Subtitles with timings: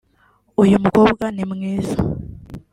[0.63, 1.95] Uyu mukobwa ni mwiza